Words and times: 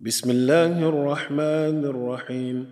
بسم 0.00 0.30
الله 0.30 0.88
الرحمن 0.88 1.84
الرحيم 1.84 2.66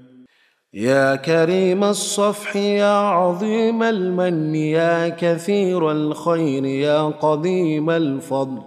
يا 0.75 1.17
كريم 1.17 1.85
الصفح 1.85 2.57
يا 2.57 2.99
عظيم 2.99 3.83
المن 3.83 4.55
يا 4.55 5.09
كثير 5.09 5.91
الخير 5.91 6.65
يا 6.65 7.03
قديم 7.03 7.91
الفضل 7.91 8.63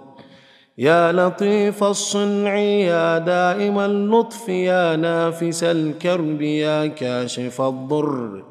يا 0.77 1.11
لطيف 1.11 1.83
الصنع 1.83 2.57
يا 2.59 3.17
دائم 3.17 3.79
اللطف 3.79 4.49
يا 4.49 4.95
نافس 4.95 5.63
الكرب 5.63 6.41
يا 6.41 6.87
كاشف 6.87 7.61
الضر 7.61 8.43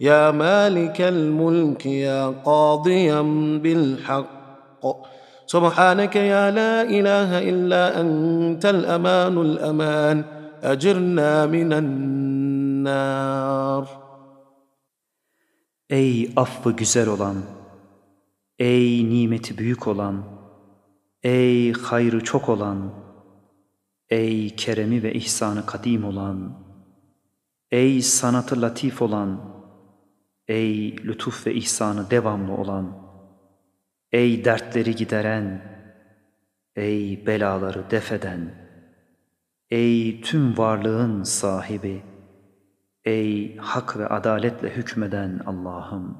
يا 0.00 0.30
مالك 0.30 1.00
الملك 1.00 1.86
يا 1.86 2.28
قاضيا 2.44 3.22
بالحق 3.62 4.84
سبحانك 5.45 6.15
يا 6.15 6.51
لا 6.51 6.81
اله 6.81 7.49
الا 7.49 8.01
انت 8.01 8.65
الامان 8.65 9.37
الامان 9.37 10.23
اجرنا 10.63 11.45
من 11.45 11.73
النار 11.73 12.49
Ey 15.89 16.33
affı 16.35 16.71
güzel 16.71 17.07
olan, 17.07 17.35
ey 18.59 19.09
nimeti 19.09 19.57
büyük 19.57 19.87
olan, 19.87 20.23
ey 21.23 21.73
hayrı 21.73 22.23
çok 22.23 22.49
olan, 22.49 22.93
ey 24.09 24.55
keremi 24.55 25.03
ve 25.03 25.13
ihsanı 25.13 25.65
kadim 25.65 26.05
olan, 26.05 26.53
ey 27.71 28.01
sanatı 28.01 28.61
latif 28.61 29.01
olan, 29.01 29.41
ey 30.47 30.97
lütuf 30.97 31.47
ve 31.47 31.53
ihsanı 31.53 32.09
devamlı 32.09 32.53
olan, 32.53 33.02
Ey 34.14 34.44
dertleri 34.44 34.94
gideren, 34.94 35.62
ey 36.76 37.26
belaları 37.26 37.90
defeden, 37.90 38.54
ey 39.70 40.20
tüm 40.20 40.58
varlığın 40.58 41.22
sahibi, 41.22 42.02
Ey 43.04 43.56
hak 43.56 43.98
ve 43.98 44.06
adaletle 44.06 44.76
hükmeden 44.76 45.40
Allah'ım! 45.46 46.18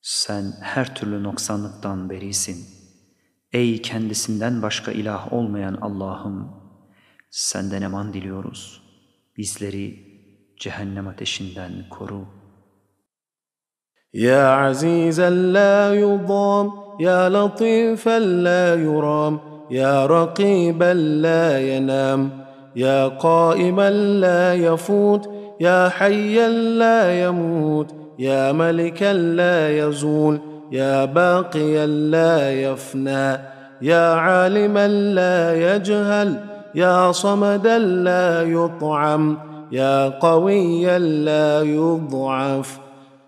Sen 0.00 0.52
her 0.60 0.94
türlü 0.94 1.22
noksanlıktan 1.22 2.10
berisin. 2.10 2.66
Ey 3.52 3.82
kendisinden 3.82 4.62
başka 4.62 4.92
ilah 4.92 5.32
olmayan 5.32 5.74
Allah'ım! 5.74 6.50
Senden 7.30 7.82
eman 7.82 8.12
diliyoruz. 8.12 8.82
Bizleri 9.36 10.06
cehennem 10.60 11.08
ateşinden 11.08 11.88
koru. 11.90 12.35
يا 14.16 14.48
عزيزا 14.48 15.30
لا 15.30 15.94
يضام 15.94 16.70
يا 17.00 17.28
لطيفا 17.28 18.18
لا 18.18 18.74
يرام 18.74 19.38
يا 19.70 20.06
رقيبا 20.06 20.94
لا 20.94 21.60
ينام 21.60 22.30
يا 22.76 23.08
قائما 23.08 23.90
لا 23.90 24.54
يفوت 24.54 25.28
يا 25.60 25.88
حيا 25.88 26.48
لا 26.48 27.26
يموت 27.26 27.94
يا 28.18 28.52
ملكا 28.52 29.12
لا 29.12 29.78
يزول 29.78 30.40
يا 30.72 31.04
باقيا 31.04 31.86
لا 31.86 32.52
يفنى 32.52 33.38
يا 33.82 34.14
عالما 34.14 34.88
لا 34.88 35.74
يجهل 35.74 36.40
يا 36.74 37.12
صمدا 37.12 37.78
لا 37.78 38.42
يطعم 38.42 39.38
يا 39.72 40.08
قويا 40.08 40.98
لا 40.98 41.62
يضعف. 41.62 42.85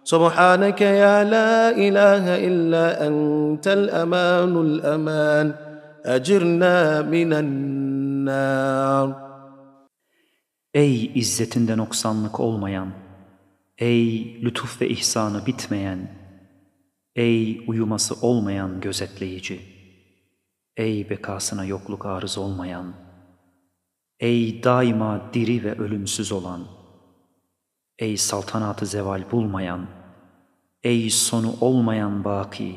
سبحانك 0.07 0.81
يا 0.81 1.23
لا 1.23 1.69
اله 1.71 2.23
الا 2.47 3.07
انت 3.07 3.67
الامان 3.67 4.53
الامان 4.57 5.55
اجرنا 6.05 7.01
من 7.01 7.33
النار 7.33 9.23
Ey 10.73 11.11
izzetinde 11.15 11.77
noksanlık 11.77 12.39
olmayan, 12.39 12.91
ey 13.77 14.41
lütuf 14.43 14.81
ve 14.81 14.89
ihsanı 14.89 15.45
bitmeyen, 15.45 16.11
ey 17.15 17.65
uyuması 17.67 18.27
olmayan 18.27 18.81
gözetleyici, 18.81 19.61
ey 20.77 21.09
bekasına 21.09 21.65
yokluk 21.65 22.05
arız 22.05 22.37
olmayan, 22.37 22.93
ey 24.19 24.63
daima 24.63 25.21
diri 25.33 25.63
ve 25.63 25.73
ölümsüz 25.73 26.31
olan, 26.31 26.61
ey 27.99 28.17
saltanatı 28.17 28.85
zeval 28.85 29.31
bulmayan, 29.31 29.87
Ey 30.82 31.10
sonu 31.10 31.54
olmayan 31.60 32.24
baki, 32.24 32.76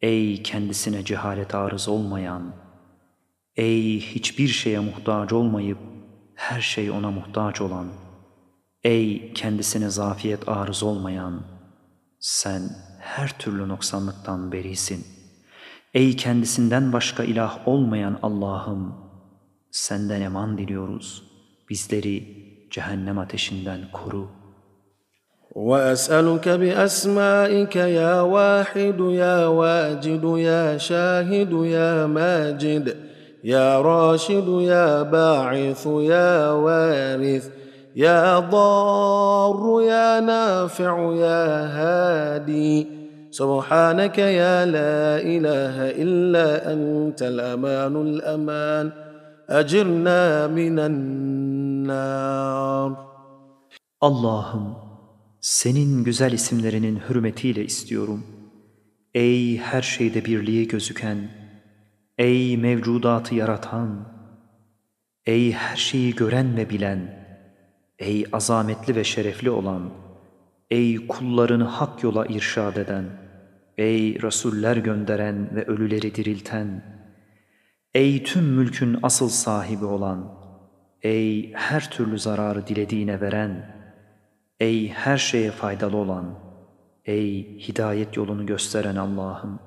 ey 0.00 0.42
kendisine 0.42 1.04
cehalet 1.04 1.54
arız 1.54 1.88
olmayan, 1.88 2.54
ey 3.56 4.00
hiçbir 4.00 4.48
şeye 4.48 4.78
muhtaç 4.78 5.32
olmayıp 5.32 5.78
her 6.34 6.60
şey 6.60 6.90
ona 6.90 7.10
muhtaç 7.10 7.60
olan, 7.60 7.86
ey 8.84 9.32
kendisine 9.32 9.90
zafiyet 9.90 10.48
arız 10.48 10.82
olmayan, 10.82 11.42
sen 12.20 12.62
her 13.00 13.38
türlü 13.38 13.68
noksanlıktan 13.68 14.52
berisin. 14.52 15.06
Ey 15.94 16.16
kendisinden 16.16 16.92
başka 16.92 17.24
ilah 17.24 17.68
olmayan 17.68 18.18
Allah'ım, 18.22 18.94
senden 19.70 20.20
eman 20.20 20.58
diliyoruz. 20.58 21.22
Bizleri 21.70 22.46
cehennem 22.70 23.18
ateşinden 23.18 23.90
koru. 23.92 24.35
وأسألك 25.56 26.48
بأسمائك 26.48 27.76
يا 27.76 28.20
واحد 28.20 29.00
يا 29.00 29.46
واجد 29.46 30.24
يا 30.24 30.78
شاهد 30.78 31.52
يا 31.52 32.06
ماجد 32.06 32.96
يا 33.44 33.80
راشد 33.80 34.48
يا 34.48 35.02
باعث 35.02 35.86
يا 35.86 36.50
وارث 36.50 37.48
يا 37.96 38.38
ضار 38.38 39.82
يا 39.82 40.20
نافع 40.20 41.12
يا 41.14 41.66
هادي. 41.66 42.86
سبحانك 43.30 44.18
يا 44.18 44.66
لا 44.66 45.16
إله 45.24 45.90
إلا 45.96 46.72
أنت 46.72 47.22
الأمان 47.22 47.96
الأمان. 47.96 48.92
أجرنا 49.48 50.46
من 50.46 50.78
النار. 50.78 51.76
Allah'ım 54.00 54.85
senin 55.46 56.04
güzel 56.04 56.32
isimlerinin 56.32 57.00
hürmetiyle 57.08 57.64
istiyorum. 57.64 58.26
Ey 59.14 59.58
her 59.58 59.82
şeyde 59.82 60.24
birliği 60.24 60.68
gözüken, 60.68 61.30
ey 62.18 62.56
mevcudatı 62.56 63.34
yaratan, 63.34 64.08
ey 65.26 65.52
her 65.52 65.76
şeyi 65.76 66.14
gören 66.14 66.56
ve 66.56 66.70
bilen, 66.70 67.26
ey 67.98 68.24
azametli 68.32 68.96
ve 68.96 69.04
şerefli 69.04 69.50
olan, 69.50 69.90
ey 70.70 71.06
kullarını 71.06 71.64
hak 71.64 72.02
yola 72.02 72.26
irşad 72.26 72.76
eden, 72.76 73.04
ey 73.78 74.22
Resuller 74.22 74.76
gönderen 74.76 75.56
ve 75.56 75.64
ölüleri 75.64 76.14
dirilten, 76.14 76.84
ey 77.94 78.22
tüm 78.22 78.44
mülkün 78.44 78.98
asıl 79.02 79.28
sahibi 79.28 79.84
olan, 79.84 80.38
ey 81.02 81.52
her 81.52 81.90
türlü 81.90 82.18
zararı 82.18 82.66
dilediğine 82.66 83.20
veren, 83.20 83.75
Ey 84.60 84.88
her 84.88 85.18
şeye 85.18 85.50
faydalı 85.50 85.96
olan, 85.96 86.38
ey 87.04 87.58
hidayet 87.58 88.16
yolunu 88.16 88.46
gösteren 88.46 88.96
Allah'ım! 88.96 89.60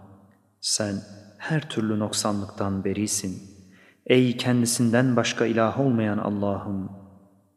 Sen 0.61 0.95
her 1.37 1.69
türlü 1.69 1.99
noksanlıktan 1.99 2.83
berisin. 2.83 3.41
Ey 4.05 4.37
kendisinden 4.37 5.15
başka 5.15 5.45
ilah 5.45 5.79
olmayan 5.79 6.17
Allah'ım! 6.17 6.91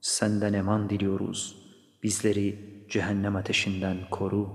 Senden 0.00 0.52
eman 0.52 0.90
diliyoruz. 0.90 1.56
Bizleri 2.02 2.58
cehennem 2.90 3.36
ateşinden 3.36 3.96
koru. 4.10 4.48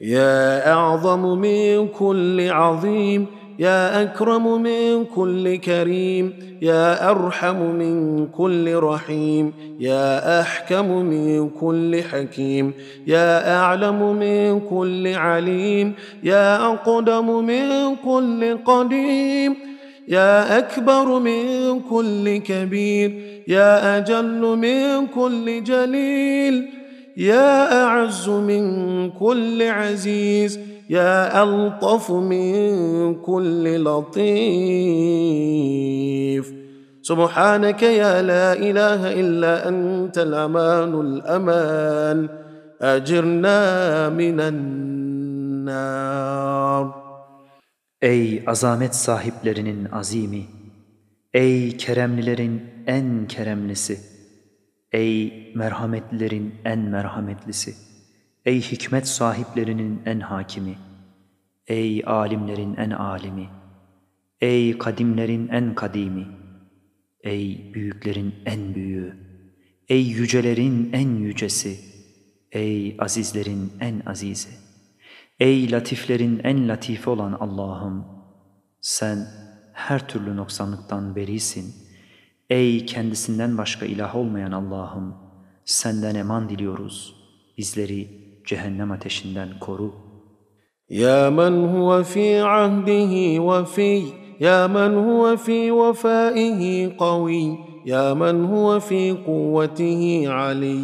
Ya 0.00 0.64
a'zamu 0.76 1.36
min 1.36 1.88
kulli 1.88 2.54
azim. 2.54 3.28
يا 3.58 4.02
أكرم 4.02 4.62
من 4.62 5.04
كل 5.04 5.56
كريم 5.56 6.32
يا 6.62 7.10
أرحم 7.10 7.56
من 7.56 8.26
كل 8.26 8.74
رحيم 8.74 9.52
يا 9.80 10.40
أحكم 10.40 10.90
من 11.04 11.48
كل 11.48 12.02
حكيم 12.02 12.72
يا 13.06 13.56
أعلم 13.56 14.16
من 14.16 14.60
كل 14.60 15.14
عليم 15.14 15.92
يا 16.22 16.66
أقدم 16.66 17.44
من 17.44 17.96
كل 18.04 18.58
قديم 18.64 19.56
يا 20.08 20.58
أكبر 20.58 21.18
من 21.18 21.80
كل 21.80 22.36
كبير 22.36 23.12
يا 23.48 23.98
أجل 23.98 24.40
من 24.40 25.06
كل 25.06 25.64
جليل 25.64 26.68
يا 27.16 27.84
أعز 27.84 28.28
من 28.28 29.10
كل 29.10 29.62
عزيز 29.62 30.60
يا 30.89 31.43
الطف 31.43 32.11
من 32.11 33.15
كل 33.15 33.83
لطيف 33.83 34.21
سبحانك 37.01 37.83
يا 37.83 38.21
لا 38.21 38.53
اله 38.53 39.13
الا 39.21 39.69
انت 39.69 40.17
الامان 40.17 41.01
الامان 41.01 42.29
اجرنا 42.81 44.09
من 44.09 44.39
النار 44.39 45.41
Ey 48.01 48.41
azamet 48.47 48.95
sahiplerinin 48.95 49.85
azimi! 49.91 50.43
Ey 51.33 51.77
keremlilerin 51.77 52.55
en 52.87 53.27
keremlisi! 53.27 53.97
Ey 54.91 55.13
merhametlilerin 55.55 56.47
en 56.65 56.79
merhametlisi! 56.79 57.75
Ey 58.46 58.60
hikmet 58.60 59.08
sahiplerinin 59.08 60.02
en 60.06 60.20
hakimi! 60.20 60.78
Ey 61.66 62.02
alimlerin 62.06 62.76
en 62.76 62.90
alimi! 62.90 63.48
Ey 64.40 64.78
kadimlerin 64.78 65.48
en 65.48 65.74
kadimi! 65.74 66.26
Ey 67.20 67.74
büyüklerin 67.74 68.34
en 68.46 68.74
büyüğü! 68.74 69.16
Ey 69.88 70.02
yücelerin 70.02 70.92
en 70.92 71.08
yücesi! 71.08 71.78
Ey 72.52 72.96
azizlerin 72.98 73.72
en 73.80 74.02
azizi! 74.06 74.50
Ey 75.40 75.72
latiflerin 75.72 76.40
en 76.44 76.68
latifi 76.68 77.10
olan 77.10 77.32
Allah'ım! 77.32 78.04
Sen 78.80 79.26
her 79.72 80.08
türlü 80.08 80.36
noksanlıktan 80.36 81.16
berisin. 81.16 81.74
Ey 82.50 82.86
kendisinden 82.86 83.58
başka 83.58 83.86
ilah 83.86 84.16
olmayan 84.16 84.52
Allah'ım! 84.52 85.14
Senden 85.64 86.14
eman 86.14 86.48
diliyoruz. 86.48 87.16
Bizleri 87.58 88.25
cehennem 88.46 88.92
ateşinden 88.92 89.48
koru. 89.60 89.92
Ya 90.88 91.30
men 91.30 91.52
huve 91.52 92.04
fi 92.04 92.42
ahdihi 92.42 93.42
ve 93.48 93.64
fi 93.64 94.04
Ya 94.40 94.68
men 94.68 94.92
huve 94.94 95.36
fi 95.36 95.72
vefaihi 95.72 96.96
kavi 96.98 97.58
Ya 97.84 98.14
men 98.14 98.44
huve 98.44 98.80
fi 98.80 99.16
kuvvetihi 99.26 100.28
ali 100.28 100.80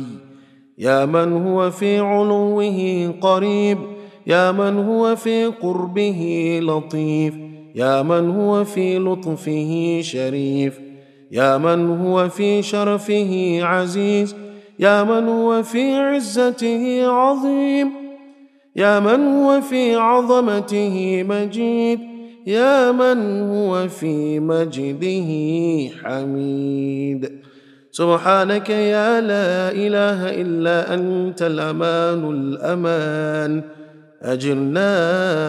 Ya 0.77 1.07
men 1.07 1.31
huve 1.31 1.71
fi 1.71 2.01
uluvihi 2.03 3.21
qarib 3.21 3.79
Ya 4.27 4.53
men 4.53 4.75
huve 4.75 5.17
fi 5.17 5.51
qurbihi 5.61 6.67
latif 6.67 7.53
يا 7.75 8.03
من 8.03 8.31
هو 8.31 8.65
في 8.65 8.99
لطفه 8.99 10.01
شريف 10.03 10.81
يا 11.31 11.59
من 11.59 12.01
هو 12.01 12.29
في 12.29 12.63
شرفه 12.63 13.59
عزيز 13.63 14.37
يا 14.83 15.05
من 15.05 15.29
هو 15.29 15.63
في 15.63 15.95
عزته 15.95 17.07
عظيم 17.07 17.89
يا 18.77 19.01
من 19.01 19.21
هو 19.27 19.61
في 19.61 19.95
عظمته 19.95 21.23
مجيد 21.29 22.01
يا 22.47 22.93
من 22.93 23.19
هو 23.51 23.89
في 23.89 24.41
مجده 24.41 25.31
حميد. 26.03 27.23
سبحانك 27.91 28.71
يا 28.71 29.21
لا 29.21 29.71
إله 29.85 30.21
إلا 30.43 30.95
أنت 30.95 31.43
الأمان 31.43 32.23
الأمان 32.31 33.63
أجرنا 34.23 34.91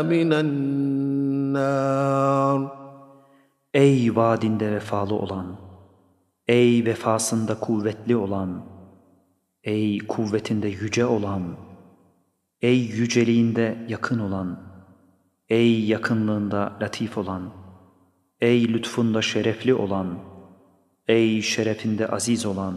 من 0.02 0.34
النار. 0.34 1.64
Ey 3.74 4.16
vaadinde 4.16 4.72
vefalı 4.72 5.16
olan, 5.16 5.46
ey 6.48 6.86
vefasında 6.86 7.60
kuvvetli 7.60 8.16
olan, 8.16 8.73
ey 9.64 10.00
kuvvetinde 10.00 10.68
yüce 10.68 11.06
olan, 11.06 11.58
ey 12.62 12.80
yüceliğinde 12.80 13.86
yakın 13.90 14.20
olan, 14.20 14.60
ey 15.50 15.86
yakınlığında 15.86 16.78
latif 16.82 17.18
olan, 17.18 17.54
ey 18.42 18.74
lütfunda 18.74 19.22
şerefli 19.22 19.74
olan, 19.74 20.20
ey 21.08 21.42
şerefinde 21.42 22.08
aziz 22.08 22.46
olan, 22.46 22.76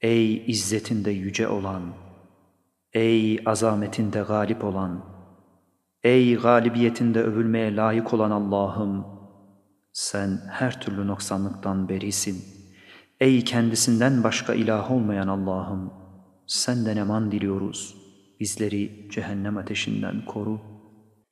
ey 0.00 0.50
izzetinde 0.50 1.10
yüce 1.10 1.48
olan, 1.48 1.82
ey 2.92 3.42
azametinde 3.46 4.20
galip 4.20 4.64
olan, 4.64 5.14
Ey 6.04 6.36
galibiyetinde 6.36 7.22
övülmeye 7.22 7.76
layık 7.76 8.14
olan 8.14 8.30
Allah'ım! 8.30 9.06
Sen 9.92 10.40
her 10.50 10.80
türlü 10.80 11.06
noksanlıktan 11.06 11.88
berisin. 11.88 12.53
Ey 13.24 13.44
kendisinden 13.44 14.24
başka 14.24 14.54
ilah 14.54 14.92
olmayan 14.92 15.28
Allah'ım, 15.28 15.90
senden 16.46 16.96
eman 16.96 17.32
diliyoruz. 17.32 17.94
Bizleri 18.40 19.08
cehennem 19.10 19.56
ateşinden 19.58 20.24
koru. 20.26 20.58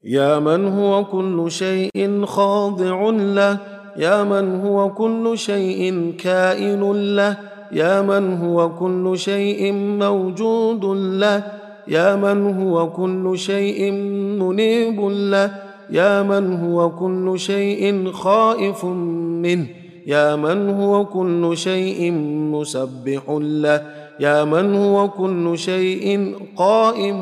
Ya 0.02 0.40
men 0.40 0.58
huve 0.58 1.04
kullu 1.10 1.50
şeyin 1.50 2.26
khadi'un 2.26 3.36
leh, 3.36 3.56
ya 3.98 4.24
men 4.24 4.46
huve 4.62 4.94
kullu 4.94 5.36
şeyin 5.36 6.16
kainun 6.22 7.16
leh, 7.16 7.34
ya 7.72 8.02
men 8.02 8.22
huve 8.22 8.76
kullu 8.78 9.18
şeyin 9.18 9.76
mevcudun 9.76 11.20
leh, 11.20 11.40
ya 11.86 12.16
men 12.16 12.36
huve 12.36 12.92
kullu 12.92 13.38
şeyin 13.38 13.94
munibun 14.38 15.32
leh, 15.32 15.48
ya 15.90 16.24
men 16.24 16.42
huve 16.42 16.96
kullu 16.96 17.38
şeyin 17.38 18.12
khaifun 18.12 18.98
minh, 19.44 19.81
يا 20.06 20.36
من 20.36 20.70
هو 20.70 21.04
كل 21.04 21.56
شيء 21.56 22.12
مسبح 22.52 23.22
له؟ 23.40 23.82
يا 24.20 24.44
من 24.44 24.74
هو 24.74 25.08
كل 25.08 25.58
شيء 25.58 26.34
قائم 26.56 27.20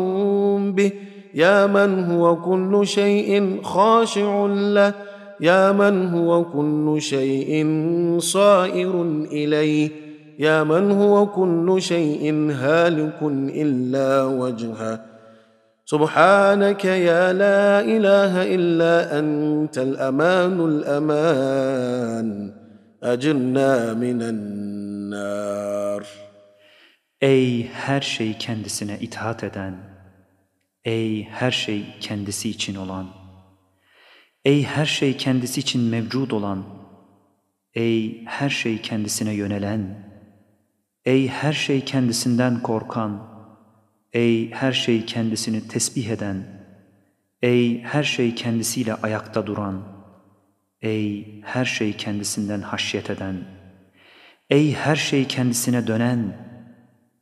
به؟ 0.72 0.92
يا 1.34 1.66
من 1.66 2.04
هو 2.04 2.36
كل 2.36 2.86
شيء 2.86 3.58
خاشع 3.62 4.46
له؟ 4.46 4.94
يا 5.40 5.72
من 5.72 6.08
هو 6.08 6.44
كل 6.44 6.96
شيء 6.98 7.66
صائر 8.18 9.02
إليه؟ 9.32 9.90
يا 10.38 10.64
من 10.64 10.90
هو 10.90 11.26
كل 11.26 11.76
شيء 11.78 12.50
هالك 12.50 13.18
إلا 13.54 14.24
وجهه؟ 14.24 15.10
سبحانك 15.90 16.84
يا 16.84 17.32
لا 17.32 17.80
إله 17.80 18.54
إلا 18.54 19.18
أنت 19.18 19.78
الأمان 19.78 20.60
الأمان. 20.60 22.52
اجرنا 23.03 23.93
من 23.93 24.21
النار 24.21 26.05
Ey 27.21 27.67
her 27.67 28.01
şey 28.01 28.37
kendisine 28.37 28.97
itaat 29.01 29.43
eden, 29.43 29.75
ey 30.83 31.23
her 31.23 31.51
şey 31.51 31.85
kendisi 31.99 32.49
için 32.49 32.75
olan, 32.75 33.07
ey 34.45 34.63
her 34.63 34.85
şey 34.85 35.17
kendisi 35.17 35.59
için 35.59 35.81
mevcud 35.81 36.31
olan, 36.31 36.65
ey 37.73 38.25
her 38.25 38.49
şey 38.49 38.81
kendisine 38.81 39.33
yönelen, 39.33 40.05
Ey 41.05 41.27
her 41.27 41.53
şey 41.53 41.85
kendisinden 41.85 42.61
korkan, 42.61 43.27
ey 44.13 44.51
her 44.51 44.71
şey 44.71 45.05
kendisini 45.05 45.67
tesbih 45.67 46.07
eden, 46.07 46.43
ey 47.41 47.83
her 47.83 48.03
şey 48.03 48.35
kendisiyle 48.35 48.93
ayakta 48.93 49.47
duran, 49.47 49.83
Ey 50.82 51.40
her 51.42 51.64
şey 51.64 51.96
kendisinden 51.96 52.60
haşyet 52.60 53.10
eden, 53.10 53.44
ey 54.50 54.74
her 54.74 54.96
şey 54.96 55.28
kendisine 55.28 55.86
dönen, 55.86 56.50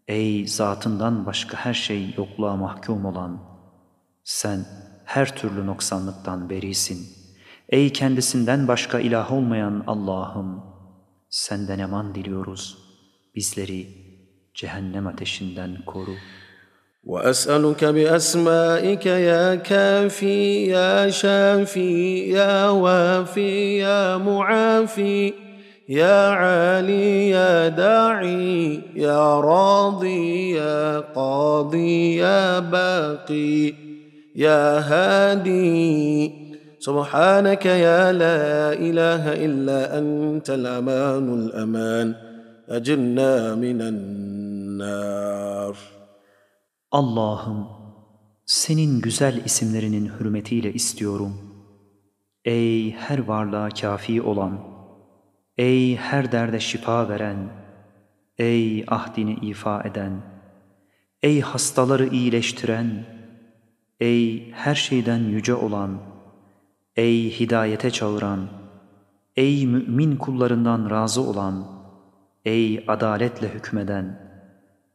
ey 0.09 0.47
zatından 0.47 1.27
başka 1.27 1.57
her 1.57 1.75
şey 1.75 2.15
yokluğa 2.17 2.57
mahkum 2.57 3.05
olan, 3.05 3.43
sen 4.25 4.65
her 5.05 5.37
türlü 5.37 5.67
noksanlıktan 5.67 6.51
berisin. 6.51 7.07
Ey 7.69 7.93
kendisinden 7.93 8.69
başka 8.69 9.01
ilah 9.01 9.33
olmayan 9.33 9.85
Allah'ım, 9.87 10.65
senden 11.31 11.79
eman 11.79 12.15
diliyoruz.'' 12.15 12.89
Bizleri 13.39 13.89
cehennem 14.55 15.07
ateşinden 15.07 15.85
koru. 15.87 16.15
وأسألك 17.09 17.85
بأسمائك 17.85 19.07
يا 19.07 19.55
كافي 19.55 20.67
يا 20.67 21.11
شافي 21.11 22.31
يا 22.31 22.69
وافي 22.69 23.79
يا 23.79 24.17
معافي 24.17 25.33
يا 25.89 26.29
عالي 26.29 27.31
يا 27.31 27.69
داعي 27.69 28.81
يا 28.97 29.41
راضي 29.41 30.53
يا 30.53 30.99
قاضي 30.99 32.17
يا 32.17 32.59
باقي 32.59 33.75
يا 34.37 34.79
هادي. 34.79 36.33
سبحانك 36.81 37.67
يا 37.67 38.13
لا 38.13 38.73
إله 38.73 39.33
إلا 39.33 39.99
أنت 39.99 40.51
الأمان 40.51 41.35
الأمان. 41.35 42.15
أجرنا 42.69 43.55
من 43.55 43.81
النار. 43.81 45.77
Allah'ım 46.91 47.69
senin 48.47 49.01
güzel 49.01 49.45
isimlerinin 49.45 50.13
hürmetiyle 50.19 50.73
istiyorum. 50.73 51.35
Ey 52.45 52.93
her 52.93 53.19
varlığa 53.19 53.69
kafi 53.69 54.23
olan, 54.23 54.61
ey 55.57 55.97
her 55.97 56.33
derde 56.33 56.61
şifa 56.61 57.09
veren, 57.09 57.51
ey 58.39 58.85
ahdini 58.89 59.35
ifa 59.35 59.83
eden, 59.83 60.23
ey 61.23 61.41
hastaları 61.41 62.07
iyileştiren, 62.07 63.07
ey 64.01 64.53
her 64.53 64.75
şeyden 64.75 65.19
yüce 65.19 65.55
olan, 65.55 66.01
ey 66.97 67.41
hidayete 67.41 67.91
çağıran, 67.91 68.49
ey 69.37 69.67
mümin 69.67 70.17
kullarından 70.17 70.91
razı 70.91 71.23
olan, 71.23 71.79
Ey 72.45 72.85
adaletle 72.89 73.49
hükmeden, 73.49 74.28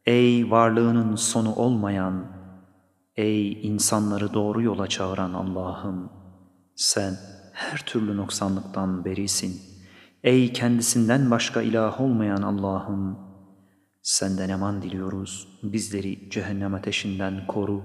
ey 0.06 0.50
varlığının 0.50 1.16
sonu 1.16 1.54
olmayan, 1.54 2.24
ey 3.16 3.66
insanları 3.66 4.34
doğru 4.34 4.62
yola 4.62 4.86
çağıran 4.86 5.32
Allah'ım, 5.32 6.10
sen 6.76 7.14
her 7.52 7.78
türlü 7.78 8.16
noksanlıktan 8.16 9.04
berisin. 9.04 9.62
Ey 10.22 10.52
kendisinden 10.52 11.30
başka 11.30 11.62
ilah 11.62 12.00
olmayan 12.00 12.42
Allah'ım! 12.42 13.18
Senden 14.02 14.48
eman 14.48 14.82
diliyoruz. 14.82 15.48
Bizleri 15.62 16.30
cehennem 16.30 16.74
ateşinden 16.74 17.46
koru. 17.46 17.82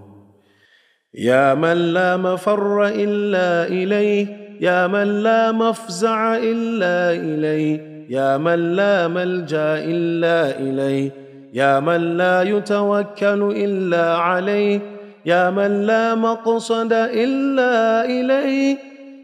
Ya 1.14 1.56
men 1.56 1.94
la 1.94 2.18
mefarra 2.18 2.92
illa 2.92 3.68
ileyh, 3.68 4.28
ya 4.62 4.88
men 4.88 5.24
la 5.24 5.54
mafza'a 5.54 6.38
illa 6.38 7.14
ileyh, 7.14 8.10
ya 8.10 8.40
men 8.40 8.78
la 8.78 9.10
melca 9.10 9.80
illa 9.80 10.56
ileyh, 10.56 11.12
يا 11.53 11.79
من 11.79 12.18
لا 12.18 12.41
يتوكل 12.41 13.53
إلا 13.56 14.15
عليه 14.15 14.79
يا 15.25 15.50
من 15.50 15.86
لا 15.86 16.15
مقصد 16.15 16.94
إلا 16.94 18.06
إليه 18.06 18.77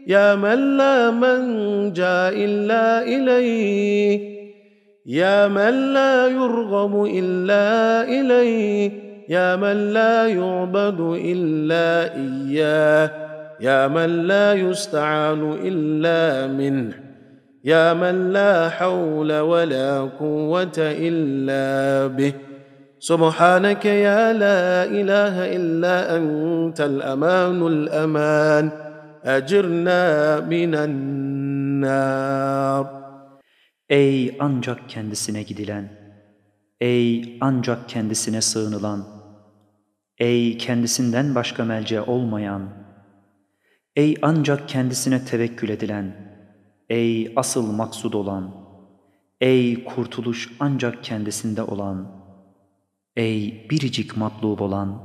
يا 0.06 0.34
من 0.34 0.76
لا 0.76 1.10
منجا 1.10 2.28
إلا 2.28 3.02
إليه 3.02 4.36
يا 5.06 5.48
من 5.48 5.92
لا 5.94 6.26
يرغب 6.26 7.04
إلا 7.04 8.02
إليه 8.02 8.90
يا 9.28 9.56
من 9.56 9.92
لا 9.92 10.26
يعبد 10.26 11.00
إلا 11.24 12.14
إياه 12.14 13.10
يا 13.60 13.88
من 13.88 14.26
لا 14.26 14.52
يستعان 14.52 15.58
إلا 15.62 16.46
منه. 16.46 17.05
يا 17.65 17.93
من 17.93 18.33
لا 18.33 18.69
حول 18.69 19.39
ولا 19.39 20.01
قوه 20.01 20.77
الا 20.77 22.07
به 22.07 22.33
سبحانك 22.99 23.85
يا 23.85 24.33
لا 24.33 24.83
اله 24.83 25.35
الا 25.55 26.17
انت 26.17 26.81
الامان 26.81 27.61
الامان 27.67 28.71
اجرنا 29.23 30.39
من 30.39 30.75
النار 30.75 32.21
Ey 33.91 34.35
ancak 34.39 34.89
kendisine 34.89 35.43
gidilen, 35.43 35.89
ey 36.79 37.37
ancak 37.41 37.89
kendisine 37.89 38.41
sığınılan, 38.41 39.07
ey 40.17 40.57
kendisinden 40.57 41.35
başka 41.35 41.65
melce 41.65 42.01
olmayan, 42.01 42.69
ey 43.95 44.15
ancak 44.21 44.69
kendisine 44.69 45.25
tevekkül 45.25 45.69
edilen, 45.69 46.15
Ey 46.88 47.32
asıl 47.36 47.72
maksud 47.72 48.12
olan, 48.12 48.50
ey 49.40 49.84
kurtuluş 49.84 50.56
ancak 50.60 51.04
kendisinde 51.04 51.62
olan, 51.62 52.08
ey 53.16 53.66
biricik 53.70 54.16
matlub 54.16 54.60
olan, 54.60 55.02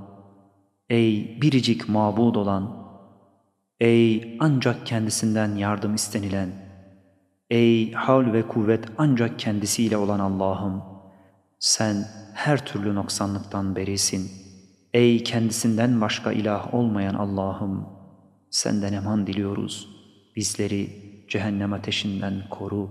ey 0.89 1.41
biricik 1.41 1.89
mabud 1.89 2.35
olan, 2.35 2.87
ey 3.79 4.37
ancak 4.39 4.85
kendisinden 4.85 5.55
yardım 5.55 5.95
istenilen, 5.95 6.71
Ey 7.51 7.91
havl 7.91 8.33
ve 8.33 8.47
kuvvet 8.47 8.85
ancak 8.97 9.39
kendisiyle 9.39 9.97
olan 9.97 10.19
Allah'ım! 10.19 10.83
Sen 11.59 12.07
her 12.33 12.65
türlü 12.65 12.95
noksanlıktan 12.95 13.75
berisin. 13.75 14.31
Ey 14.93 15.23
kendisinden 15.23 16.01
başka 16.01 16.31
ilah 16.31 16.73
olmayan 16.73 17.13
Allah'ım! 17.13 17.85
Senden 18.49 18.93
eman 18.93 19.27
diliyoruz. 19.27 19.89
Bizleri 20.35 21.10
cehennem 21.31 21.73
ateşinden 21.73 22.33
koru. 22.49 22.89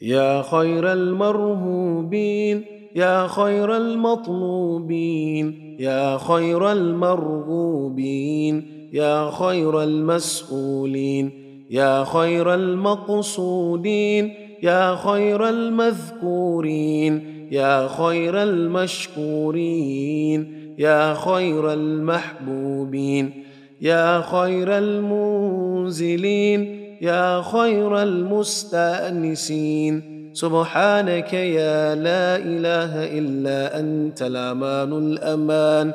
Ya 0.00 0.52
hayrel 0.52 1.06
merhubin, 1.20 2.66
ya 2.94 3.28
hayrel 3.36 3.96
matlubin, 3.96 5.46
ya 5.78 6.18
hayrel 6.26 6.84
merhubin, 7.02 8.54
ya 8.92 9.14
hayrel 9.38 9.96
mes'ulin, 10.10 11.48
يا 11.70 12.04
خير 12.04 12.54
المقصودين 12.54 14.34
يا 14.62 14.96
خير 14.96 15.48
المذكورين 15.48 17.22
يا 17.52 17.88
خير 17.88 18.42
المشكورين 18.42 20.54
يا 20.78 21.14
خير 21.14 21.72
المحبوبين 21.72 23.44
يا 23.80 24.20
خير 24.20 24.78
المنزلين 24.78 26.87
يا 27.01 27.41
خير 27.41 28.03
المستانسين 28.03 29.93
سبحانك 30.33 31.33
يا 31.33 31.95
لا 31.95 32.35
اله 32.35 33.19
الا 33.19 33.79
انت 33.79 34.21
الامان 34.21 34.93
الامان 34.93 35.93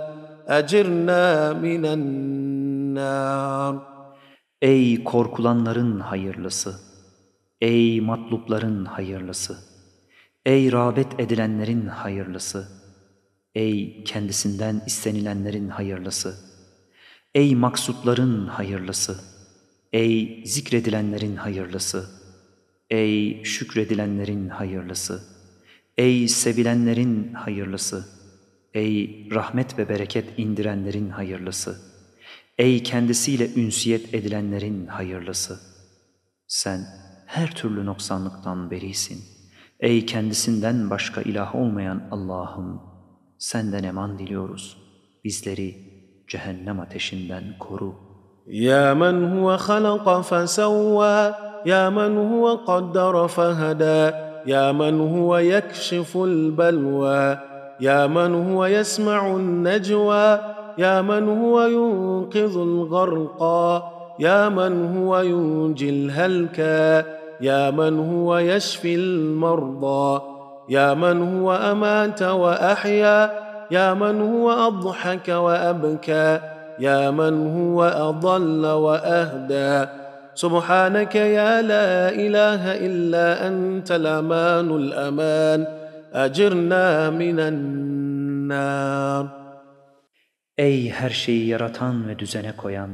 اجرنا 0.49 1.53
من 1.53 1.87
النار 1.87 3.89
Ey 4.63 5.05
korkulanların 5.05 6.01
hayırlısı! 6.01 6.75
Ey 7.61 8.01
matlupların 8.01 8.85
hayırlısı! 8.85 9.57
Ey 10.47 10.73
rağbet 10.73 11.21
edilenlerin 11.21 11.87
hayırlısı! 11.87 12.69
Ey 13.55 14.05
kendisinden 14.05 14.83
istenilenlerin 14.87 15.69
hayırlısı! 15.69 16.35
Ey 17.35 17.55
maksutların 17.55 18.47
hayırlısı! 18.47 19.32
Ey 19.94 20.44
zikredilenlerin 20.46 21.36
hayırlısı! 21.36 22.10
Ey 22.90 23.44
şükredilenlerin 23.44 24.50
hayırlısı! 24.50 25.24
Ey 25.98 26.28
sevilenlerin 26.28 27.34
hayırlısı! 27.34 28.06
Ey 28.74 29.28
rahmet 29.32 29.78
ve 29.78 29.90
bereket 29.90 30.40
indirenlerin 30.40 31.10
hayırlısı! 31.10 31.82
Ey 32.58 32.84
kendisiyle 32.84 33.54
ünsiyet 33.56 34.14
edilenlerin 34.14 34.88
hayırlısı! 34.88 35.60
Sen 36.48 36.86
her 37.26 37.56
türlü 37.56 37.86
noksanlıktan 37.86 38.72
berisin. 38.72 39.22
Ey 39.80 40.06
kendisinden 40.06 40.90
başka 40.90 41.22
ilah 41.22 41.56
olmayan 41.56 42.08
Allah'ım! 42.12 42.82
Senden 43.38 43.84
eman 43.84 44.20
diliyoruz. 44.20 44.78
Bizleri 45.24 45.76
cehennem 46.28 46.80
ateşinden 46.80 47.58
koru. 47.60 48.03
يا 48.48 48.94
من 48.94 49.40
هو 49.40 49.58
خلق 49.58 50.22
فسوى 50.22 51.34
يا 51.66 51.90
من 51.90 52.18
هو 52.18 52.56
قدر 52.56 53.28
فهدى 53.28 54.16
يا 54.46 54.72
من 54.72 55.18
هو 55.18 55.38
يكشف 55.38 56.18
البلوى 56.18 57.38
يا 57.80 58.08
من 58.08 58.54
هو 58.54 58.66
يسمع 58.66 59.28
النجوى 59.28 60.40
يا 60.78 61.02
من 61.02 61.30
هو 61.30 61.62
ينقذ 61.62 62.58
الغرقى 62.58 63.84
يا 64.20 64.50
من 64.50 64.98
هو 64.98 65.20
ينجي 65.20 65.90
الهلكى 65.90 67.04
يا 67.42 67.72
من 67.72 68.00
هو 68.00 68.38
يشفي 68.38 68.96
المرضى 68.96 70.22
يا 70.70 70.94
من 70.94 71.38
هو 71.38 71.54
أمات 71.54 72.22
وأحيا 72.22 73.32
يا 73.72 73.94
من 73.94 74.22
هو 74.22 74.52
أضحك 74.52 75.28
وأبكى. 75.28 76.53
يا 76.79 77.11
من 77.11 77.35
هو 77.57 77.85
اضل 77.85 78.67
واهدى 78.67 79.91
سبحانك 80.35 81.15
يا 81.15 81.63
لا 81.63 82.09
اله 82.25 82.63
الا 82.87 83.49
انت 83.49 83.91
الامان 83.91 84.69
الامان 84.71 85.67
اجرنا 86.13 87.11
من 87.11 87.41
النار 87.41 89.39
Ey 90.59 90.91
her 90.91 91.11
şeyi 91.11 91.47
yaratan 91.47 92.09
ve 92.09 92.19
düzene 92.19 92.57
koyan, 92.57 92.91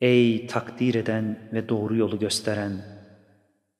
ey 0.00 0.46
takdir 0.46 0.94
eden 0.94 1.38
ve 1.52 1.68
doğru 1.68 1.96
yolu 1.96 2.18
gösteren, 2.18 2.72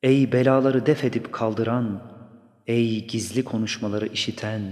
ey 0.03 0.33
belaları 0.33 0.87
def 0.87 1.05
edip 1.05 1.33
kaldıran, 1.33 2.03
ey 2.67 3.07
gizli 3.07 3.45
konuşmaları 3.45 4.07
işiten, 4.07 4.63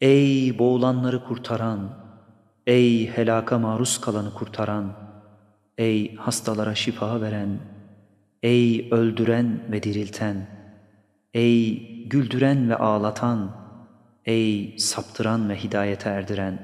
ey 0.00 0.58
boğulanları 0.58 1.24
kurtaran, 1.24 1.90
ey 2.69 3.07
helaka 3.07 3.59
maruz 3.59 4.01
kalanı 4.01 4.33
kurtaran, 4.33 4.93
ey 5.77 6.15
hastalara 6.15 6.75
şifa 6.75 7.21
veren, 7.21 7.59
ey 8.43 8.91
öldüren 8.91 9.71
ve 9.71 9.83
dirilten, 9.83 10.47
ey 11.33 11.79
güldüren 12.07 12.69
ve 12.69 12.75
ağlatan, 12.75 13.51
ey 14.25 14.77
saptıran 14.79 15.49
ve 15.49 15.55
hidayete 15.55 16.09
erdiren, 16.09 16.59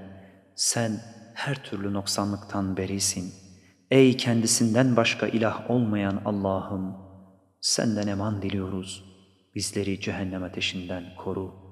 sen 0.56 0.92
her 1.34 1.64
türlü 1.64 1.94
noksanlıktan 1.94 2.78
berisin. 2.78 3.34
Ey 3.92 4.18
kendisinden 4.18 4.96
başka 4.96 5.28
ilah 5.28 5.72
olmayan 5.72 6.22
Allah'ım, 6.26 6.96
senden 7.62 8.08
eman 8.08 8.42
diliyoruz. 8.42 9.04
Bizleri 9.56 10.00
cehennem 10.00 10.44
ateşinden 10.44 11.04
koru.'' 11.18 11.65